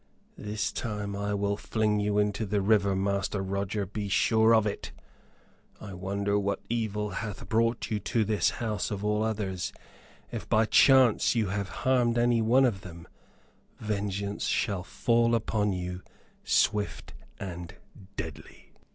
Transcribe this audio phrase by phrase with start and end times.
[0.39, 4.91] "This time I will fling you into the river, Master Roger be sure of it.
[5.79, 9.71] I wonder what evil hath brought you to this house of all others!
[10.31, 13.07] If by chance you have harmed any one of them
[13.77, 16.01] vengeance shall fall upon you
[16.43, 17.75] swift and
[18.17, 18.73] deadly."